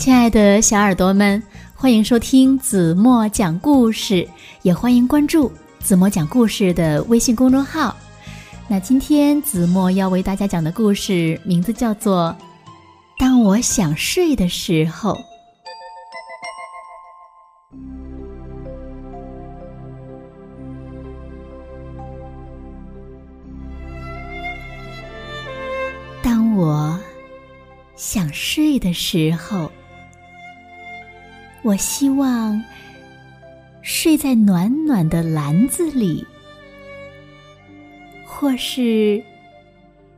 [0.00, 1.42] 亲爱的小耳朵们，
[1.74, 4.26] 欢迎收听子墨讲故事，
[4.62, 7.94] 也欢迎关注子墨讲故事的微信公众号。
[8.66, 12.34] 那今天子墨要为大家讲的故事名字叫做
[13.18, 15.12] 《当我想睡的时候》。
[26.22, 26.98] 当我
[27.96, 29.70] 想睡的时候。
[31.62, 32.62] 我希望
[33.82, 36.26] 睡在暖暖的篮子里，
[38.24, 39.22] 或是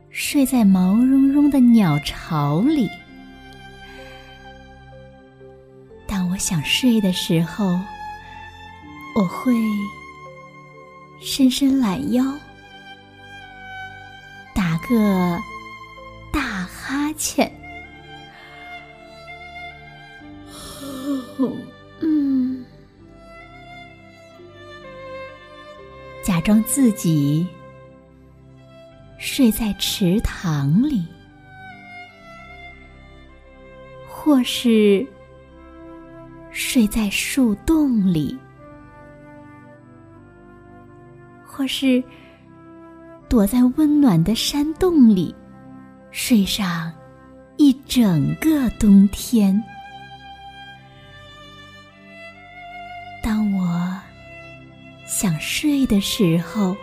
[0.09, 2.89] 睡在毛茸茸的鸟巢里。
[6.07, 7.77] 当我想睡的时候，
[9.15, 9.53] 我会
[11.21, 12.23] 伸伸懒腰，
[14.53, 15.37] 打个
[16.31, 17.51] 大哈欠。
[26.43, 27.47] 装自己
[29.17, 31.01] 睡在池塘里，
[34.09, 35.07] 或是
[36.51, 38.37] 睡在树洞里，
[41.45, 42.03] 或是
[43.29, 45.33] 躲在温暖的山洞里，
[46.11, 46.91] 睡上
[47.55, 49.63] 一整个冬天。
[55.23, 56.75] 想睡的时候，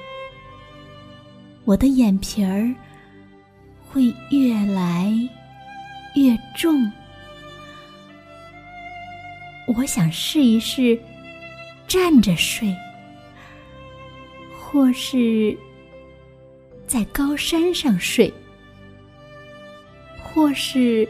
[1.67, 2.75] 我的眼皮儿
[3.87, 5.13] 会越来
[6.15, 6.91] 越重。
[9.67, 10.99] 我想试一试
[11.87, 12.75] 站着睡，
[14.59, 15.55] 或是
[16.87, 18.33] 在高山上睡，
[20.19, 21.07] 或是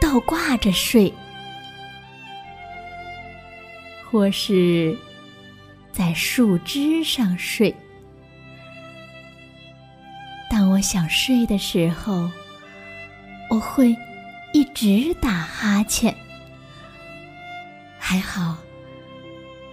[0.00, 1.12] 倒挂着睡，
[4.08, 4.96] 或是。
[5.92, 7.74] 在树枝上睡。
[10.50, 12.30] 当我想睡的时候，
[13.50, 13.94] 我会
[14.54, 16.16] 一直打哈欠。
[17.98, 18.56] 还好，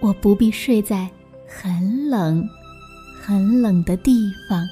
[0.00, 1.08] 我不必睡在
[1.48, 2.46] 很冷、
[3.20, 4.66] 很冷的地方。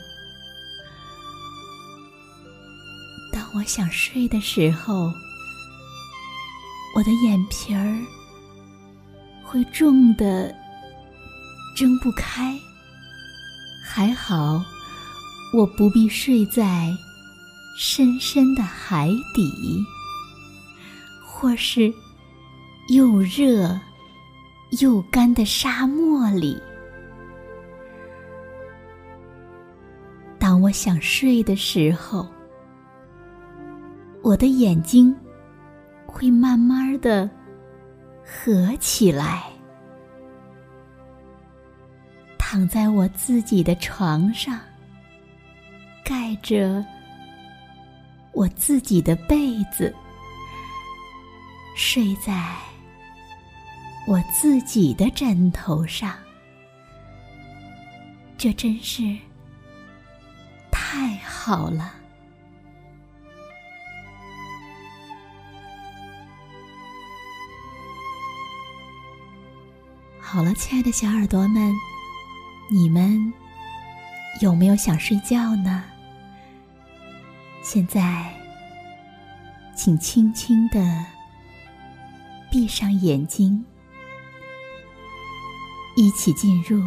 [3.32, 5.10] 当我想睡的时候，
[6.94, 7.98] 我的眼皮儿
[9.42, 10.54] 会重的。
[11.78, 12.58] 睁不开，
[13.80, 14.60] 还好，
[15.54, 16.92] 我不必睡在
[17.78, 19.80] 深深的海底，
[21.24, 21.94] 或是
[22.88, 23.78] 又热
[24.80, 26.60] 又干的沙漠里。
[30.36, 32.26] 当我想睡的时候，
[34.20, 35.14] 我的眼睛
[36.06, 37.30] 会慢慢的
[38.24, 39.44] 合起来。
[42.50, 44.59] 躺在我自己的床上，
[46.03, 46.82] 盖着
[48.32, 49.94] 我自己的被子，
[51.76, 52.56] 睡在
[54.06, 56.16] 我自己的枕头上，
[58.38, 59.14] 这真是
[60.70, 61.97] 太好了。
[70.19, 71.88] 好了，亲爱的小耳朵们。
[72.70, 73.32] 你们
[74.42, 75.84] 有没有想睡觉呢？
[77.62, 78.30] 现在，
[79.74, 80.78] 请轻轻的
[82.50, 83.64] 闭上眼睛，
[85.96, 86.82] 一起进入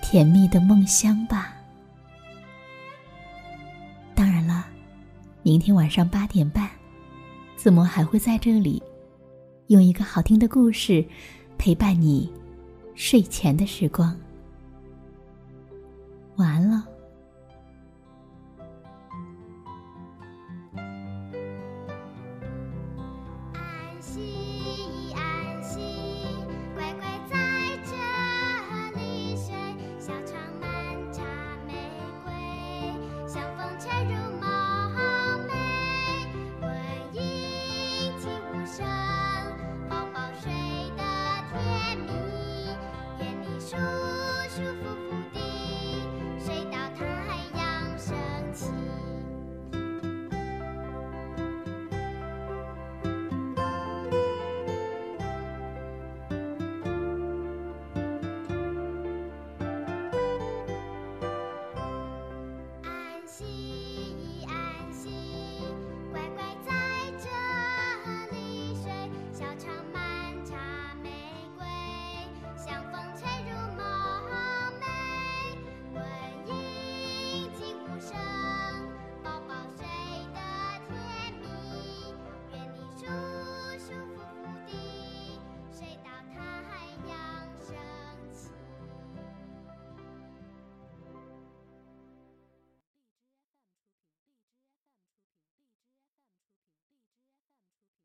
[0.00, 1.52] 甜蜜的梦乡吧。
[4.14, 4.64] 当然了，
[5.42, 6.70] 明天晚上八点半，
[7.56, 8.80] 子墨还会在这里，
[9.66, 11.04] 用一个好听的故事
[11.58, 12.32] 陪伴你。
[12.94, 14.16] 睡前的时光，
[16.36, 16.93] 晚安了。